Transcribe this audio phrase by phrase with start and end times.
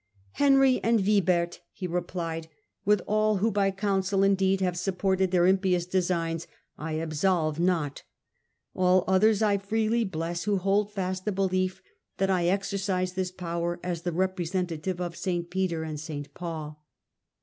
[0.21, 4.59] * Henry and Wibert,' he re plied, * with all who by counsel and deed
[4.59, 8.01] have supported their impious designs, I absolve not;
[8.73, 11.83] all others I freely bless who hold fast the belief
[12.17, 15.51] that I exercise this power as the representative of St.
[15.51, 16.33] Peter and St.
[16.33, 16.81] Paul.'